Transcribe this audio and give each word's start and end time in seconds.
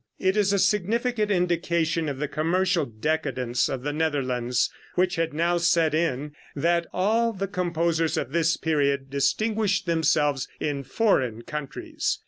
It 0.17 0.35
is 0.35 0.51
a 0.51 0.57
significant 0.57 1.29
indication 1.29 2.09
of 2.09 2.17
the 2.17 2.27
commercial 2.27 2.87
decadence 2.87 3.69
of 3.69 3.83
the 3.83 3.93
Netherlands, 3.93 4.71
which 4.95 5.15
had 5.15 5.31
now 5.31 5.57
set 5.59 5.93
in, 5.93 6.31
that 6.55 6.87
all 6.91 7.33
the 7.33 7.47
composers 7.47 8.17
of 8.17 8.31
this 8.31 8.57
period 8.57 9.11
distinguished 9.11 9.85
themselves 9.85 10.47
in 10.59 10.81
foreign 10.81 11.43
countries. 11.43 12.19